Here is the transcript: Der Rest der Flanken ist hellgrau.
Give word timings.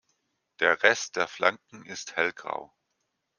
Der 0.61 0.81
Rest 0.81 1.15
der 1.15 1.27
Flanken 1.27 1.85
ist 1.85 2.15
hellgrau. 2.15 2.73